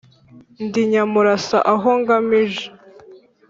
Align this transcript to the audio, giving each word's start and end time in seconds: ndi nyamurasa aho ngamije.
ndi 0.65 0.81
nyamurasa 0.91 1.57
aho 1.73 1.89
ngamije. 1.99 2.65